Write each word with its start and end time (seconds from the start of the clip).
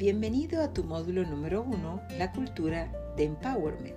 Bienvenido 0.00 0.62
a 0.62 0.72
tu 0.72 0.82
módulo 0.82 1.26
número 1.26 1.60
uno, 1.62 2.00
la 2.16 2.32
cultura 2.32 2.90
de 3.18 3.24
empowerment. 3.24 3.94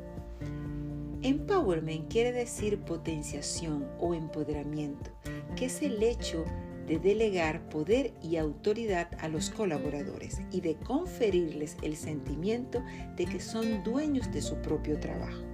Empowerment 1.22 2.12
quiere 2.12 2.34
decir 2.34 2.78
potenciación 2.80 3.88
o 4.02 4.14
empoderamiento, 4.14 5.12
que 5.56 5.68
es 5.68 5.82
el 5.82 6.04
hecho 6.04 6.44
de 6.88 7.00
delegar 7.00 7.70
poder 7.70 8.12
y 8.22 8.36
autoridad 8.36 9.12
a 9.22 9.30
los 9.30 9.50
colaboradores 9.50 10.42
y 10.52 10.60
de 10.60 10.76
conferirles 10.76 11.78
el 11.84 11.96
sentimiento 11.96 12.84
de 13.16 13.26
que 13.26 13.40
son 13.40 13.82
dueños 13.86 14.30
de 14.34 14.42
su 14.42 14.58
propio 14.58 15.00
trabajo. 15.00 15.53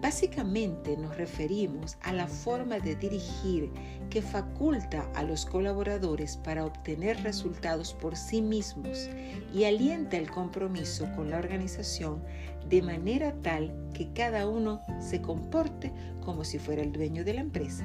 Básicamente 0.00 0.96
nos 0.96 1.16
referimos 1.16 1.96
a 2.02 2.12
la 2.12 2.26
forma 2.26 2.78
de 2.78 2.96
dirigir 2.96 3.70
que 4.10 4.22
faculta 4.22 5.10
a 5.14 5.22
los 5.22 5.46
colaboradores 5.46 6.36
para 6.36 6.64
obtener 6.64 7.22
resultados 7.22 7.94
por 7.94 8.16
sí 8.16 8.42
mismos 8.42 9.08
y 9.54 9.64
alienta 9.64 10.16
el 10.16 10.30
compromiso 10.30 11.08
con 11.16 11.30
la 11.30 11.38
organización 11.38 12.22
de 12.68 12.82
manera 12.82 13.34
tal 13.42 13.74
que 13.94 14.12
cada 14.12 14.48
uno 14.48 14.82
se 15.00 15.22
comporte 15.22 15.92
como 16.20 16.44
si 16.44 16.58
fuera 16.58 16.82
el 16.82 16.92
dueño 16.92 17.24
de 17.24 17.34
la 17.34 17.40
empresa. 17.40 17.84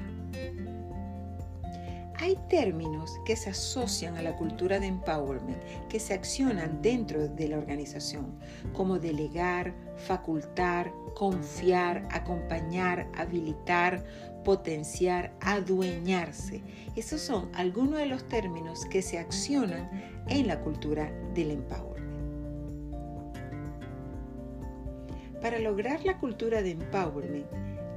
Hay 2.21 2.38
términos 2.49 3.20
que 3.25 3.35
se 3.35 3.49
asocian 3.49 4.16
a 4.16 4.21
la 4.21 4.35
cultura 4.35 4.80
de 4.80 4.85
empowerment 4.85 5.57
que 5.89 5.99
se 5.99 6.13
accionan 6.13 6.80
dentro 6.80 7.27
de 7.27 7.47
la 7.47 7.57
organización, 7.57 8.38
como 8.73 8.99
delegar, 8.99 9.73
facultar, 9.95 10.94
confiar, 11.16 12.07
acompañar, 12.11 13.07
habilitar, 13.17 14.03
potenciar, 14.44 15.34
adueñarse. 15.41 16.61
Esos 16.95 17.21
son 17.21 17.49
algunos 17.55 17.97
de 17.97 18.05
los 18.05 18.23
términos 18.27 18.85
que 18.85 19.02
se 19.02 19.17
accionan 19.17 19.89
en 20.28 20.45
la 20.45 20.59
cultura 20.61 21.11
del 21.33 21.50
empowerment. 21.50 22.22
Para 25.41 25.58
lograr 25.58 26.06
la 26.06 26.19
cultura 26.19 26.61
de 26.61 26.69
empowerment 26.69 27.47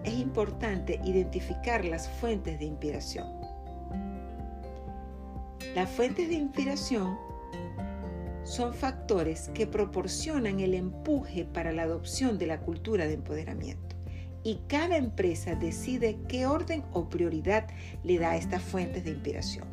es 0.03 0.15
importante 0.15 0.99
identificar 1.05 1.85
las 1.85 2.09
fuentes 2.09 2.59
de 2.59 2.65
inspiración 2.65 3.44
las 5.75 5.91
fuentes 5.91 6.29
de 6.29 6.35
inspiración 6.35 7.19
son 8.45 8.75
factores 8.75 9.51
que 9.55 9.67
proporcionan 9.67 10.61
el 10.61 10.75
empuje 10.75 11.45
para 11.45 11.73
la 11.73 11.83
adopción 11.83 12.39
de 12.39 12.47
la 12.47 12.61
cultura 12.61 13.07
de 13.07 13.15
empoderamiento. 13.15 13.97
Y 14.45 14.61
cada 14.69 14.99
empresa 14.99 15.55
decide 15.55 16.19
qué 16.29 16.47
orden 16.47 16.85
o 16.93 17.09
prioridad 17.09 17.67
le 18.05 18.19
da 18.19 18.33
a 18.33 18.37
estas 18.37 18.63
fuentes 18.63 19.05
de 19.05 19.11
inspiración. 19.11 19.67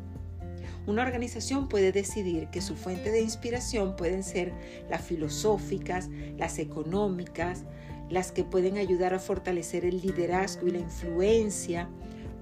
Una 0.86 1.02
organización 1.02 1.68
puede 1.68 1.92
decidir 1.92 2.48
que 2.48 2.62
su 2.62 2.74
fuente 2.74 3.12
de 3.12 3.20
inspiración 3.20 3.94
pueden 3.94 4.24
ser 4.24 4.52
las 4.90 5.02
filosóficas, 5.02 6.08
las 6.36 6.58
económicas, 6.58 7.64
las 8.10 8.32
que 8.32 8.42
pueden 8.42 8.78
ayudar 8.78 9.14
a 9.14 9.20
fortalecer 9.20 9.84
el 9.84 10.00
liderazgo 10.00 10.66
y 10.66 10.72
la 10.72 10.78
influencia, 10.78 11.88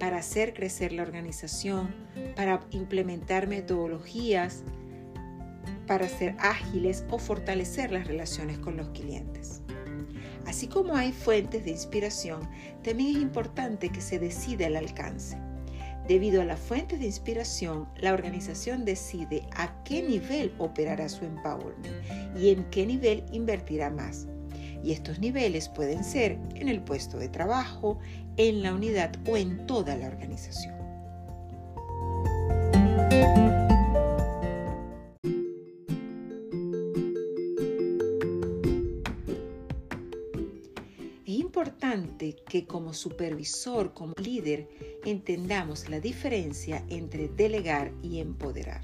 para 0.01 0.17
hacer 0.17 0.55
crecer 0.55 0.93
la 0.93 1.03
organización, 1.03 1.95
para 2.34 2.61
implementar 2.70 3.47
metodologías, 3.47 4.65
para 5.87 6.09
ser 6.09 6.34
ágiles 6.39 7.05
o 7.11 7.19
fortalecer 7.19 7.92
las 7.92 8.07
relaciones 8.07 8.59
con 8.59 8.79
los 8.79 8.89
clientes. 8.89 9.62
Así 10.47 10.67
como 10.67 10.97
hay 10.97 11.12
fuentes 11.12 11.65
de 11.65 11.70
inspiración, 11.70 12.41
también 12.83 13.17
es 13.17 13.23
importante 13.23 13.91
que 13.91 14.01
se 14.01 14.19
decida 14.19 14.67
el 14.67 14.77
alcance. 14.77 15.37
Debido 16.09 16.41
a 16.41 16.47
las 16.47 16.59
fuentes 16.59 16.98
de 16.98 17.07
inspiración, 17.07 17.87
la 17.98 18.14
organización 18.14 18.85
decide 18.85 19.47
a 19.55 19.85
qué 19.85 20.03
nivel 20.03 20.53
operará 20.59 21.09
su 21.09 21.25
empowerment 21.25 21.87
y 22.36 22.51
en 22.51 22.64
qué 22.70 22.86
nivel 22.86 23.23
invertirá 23.30 23.91
más 23.91 24.27
y 24.83 24.92
estos 24.92 25.18
niveles 25.18 25.68
pueden 25.68 26.05
ser 26.05 26.39
en 26.55 26.68
el 26.68 26.83
puesto 26.83 27.18
de 27.18 27.29
trabajo, 27.29 27.98
en 28.36 28.63
la 28.63 28.74
unidad 28.74 29.13
o 29.29 29.36
en 29.36 29.67
toda 29.67 29.96
la 29.96 30.07
organización. 30.07 30.80
Es 41.27 41.36
importante 41.39 42.36
que 42.48 42.67
como 42.67 42.92
supervisor, 42.92 43.92
como 43.92 44.14
líder, 44.23 44.68
entendamos 45.05 45.89
la 45.89 46.01
diferencia 46.01 46.85
entre 46.89 47.29
delegar 47.29 47.92
y 48.02 48.20
empoderar. 48.20 48.80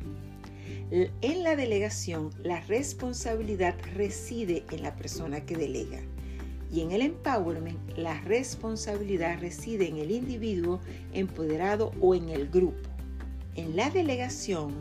En 0.90 1.42
la 1.42 1.56
delegación, 1.56 2.30
la 2.42 2.60
responsabilidad 2.60 3.74
reside 3.94 4.64
en 4.70 4.82
la 4.82 4.94
persona 4.94 5.44
que 5.44 5.56
delega. 5.56 6.00
Y 6.72 6.80
en 6.80 6.92
el 6.92 7.02
empowerment, 7.02 7.78
la 7.96 8.20
responsabilidad 8.22 9.40
reside 9.40 9.88
en 9.88 9.98
el 9.98 10.10
individuo 10.10 10.80
empoderado 11.12 11.92
o 12.00 12.14
en 12.14 12.28
el 12.28 12.48
grupo. 12.48 12.88
En 13.54 13.76
la 13.76 13.90
delegación 13.90 14.74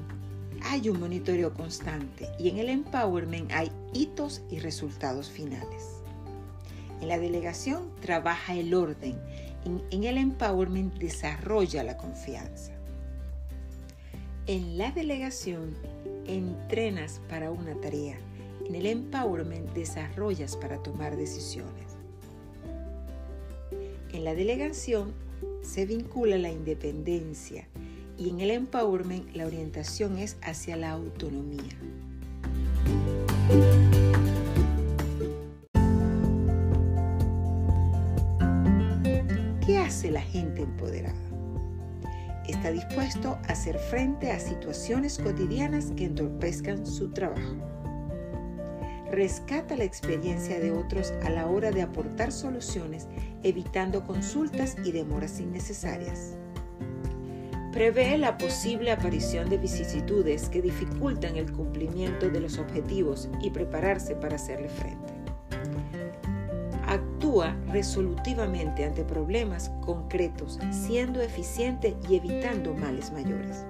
hay 0.63 0.89
un 0.89 0.99
monitoreo 0.99 1.53
constante 1.53 2.27
y 2.39 2.49
en 2.49 2.57
el 2.57 2.69
empowerment 2.69 3.51
hay 3.51 3.71
hitos 3.93 4.41
y 4.49 4.59
resultados 4.59 5.29
finales. 5.29 6.01
En 7.01 7.07
la 7.07 7.19
delegación 7.19 7.89
trabaja 8.01 8.55
el 8.55 8.73
orden, 8.73 9.19
en 9.65 10.03
el 10.03 10.17
empowerment 10.17 10.93
desarrolla 10.95 11.83
la 11.83 11.97
confianza. 11.97 12.74
En 14.47 14.77
la 14.77 14.91
delegación 14.91 15.73
entrenas 16.27 17.19
para 17.27 17.49
una 17.49 17.73
tarea. 17.81 18.15
En 18.67 18.75
el 18.75 18.85
empowerment 18.85 19.73
desarrollas 19.73 20.55
para 20.55 20.83
tomar 20.83 21.17
decisiones. 21.17 21.97
En 24.13 24.23
la 24.23 24.35
delegación 24.35 25.13
se 25.63 25.87
vincula 25.87 26.37
la 26.37 26.51
independencia 26.51 27.67
y 28.19 28.29
en 28.29 28.39
el 28.39 28.51
empowerment 28.51 29.35
la 29.35 29.47
orientación 29.47 30.19
es 30.19 30.37
hacia 30.43 30.75
la 30.75 30.91
autonomía. 30.91 31.63
¿Qué 39.65 39.79
hace 39.79 40.11
la 40.11 40.21
gente 40.21 40.61
empoderada? 40.61 41.34
Está 42.47 42.71
dispuesto 42.71 43.39
a 43.47 43.53
hacer 43.53 43.79
frente 43.79 44.31
a 44.31 44.39
situaciones 44.39 45.17
cotidianas 45.17 45.91
que 45.95 46.05
entorpezcan 46.05 46.85
su 46.85 47.09
trabajo. 47.09 47.55
Rescata 49.11 49.75
la 49.75 49.83
experiencia 49.83 50.59
de 50.59 50.71
otros 50.71 51.13
a 51.23 51.29
la 51.29 51.47
hora 51.47 51.71
de 51.71 51.81
aportar 51.81 52.31
soluciones, 52.31 53.07
evitando 53.43 54.03
consultas 54.03 54.75
y 54.83 54.91
demoras 54.91 55.39
innecesarias. 55.39 56.37
Prevé 57.71 58.17
la 58.17 58.37
posible 58.37 58.91
aparición 58.91 59.49
de 59.49 59.57
vicisitudes 59.57 60.47
que 60.49 60.61
dificultan 60.61 61.37
el 61.37 61.51
cumplimiento 61.51 62.29
de 62.29 62.39
los 62.39 62.57
objetivos 62.57 63.27
y 63.41 63.49
prepararse 63.49 64.15
para 64.15 64.35
hacerle 64.35 64.69
frente 64.69 65.15
actúa 66.95 67.55
resolutivamente 67.67 68.85
ante 68.85 69.03
problemas 69.03 69.71
concretos, 69.81 70.59
siendo 70.71 71.21
eficiente 71.21 71.95
y 72.09 72.15
evitando 72.15 72.73
males 72.73 73.11
mayores. 73.11 73.65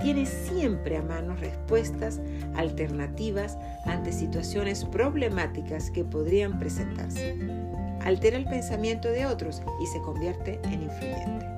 Tiene 0.00 0.26
siempre 0.26 0.96
a 0.96 1.02
mano 1.02 1.34
respuestas 1.36 2.20
alternativas 2.54 3.58
ante 3.84 4.12
situaciones 4.12 4.84
problemáticas 4.84 5.90
que 5.90 6.04
podrían 6.04 6.58
presentarse. 6.58 7.36
Altera 8.00 8.36
el 8.36 8.44
pensamiento 8.44 9.08
de 9.08 9.26
otros 9.26 9.62
y 9.82 9.86
se 9.86 10.00
convierte 10.00 10.60
en 10.64 10.82
influyente. 10.82 11.57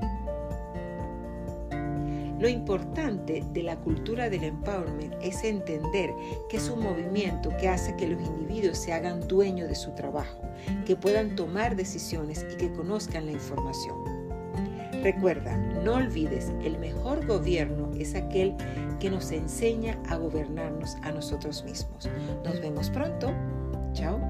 Lo 2.41 2.49
importante 2.49 3.45
de 3.53 3.63
la 3.63 3.77
cultura 3.77 4.31
del 4.31 4.45
empowerment 4.45 5.15
es 5.21 5.45
entender 5.45 6.11
que 6.49 6.57
es 6.57 6.71
un 6.71 6.83
movimiento 6.83 7.51
que 7.61 7.69
hace 7.69 7.95
que 7.97 8.09
los 8.09 8.21
individuos 8.23 8.79
se 8.79 8.95
hagan 8.95 9.29
dueños 9.29 9.69
de 9.69 9.75
su 9.75 9.91
trabajo, 9.91 10.41
que 10.87 10.97
puedan 10.97 11.37
tomar 11.37 11.77
decisiones 11.77 12.47
y 12.51 12.57
que 12.57 12.73
conozcan 12.73 13.27
la 13.27 13.33
información. 13.33 13.97
Recuerda, 15.03 15.57
no 15.85 15.95
olvides, 15.95 16.53
el 16.63 16.79
mejor 16.79 17.27
gobierno 17.27 17.91
es 17.99 18.15
aquel 18.15 18.55
que 18.99 19.11
nos 19.11 19.33
enseña 19.33 19.99
a 20.09 20.17
gobernarnos 20.17 20.97
a 21.03 21.13
nosotros 21.13 21.65
mismos. 21.65 22.09
Nos 22.45 22.61
vemos 22.61 22.89
pronto. 22.91 23.33
Chao. 23.93 24.30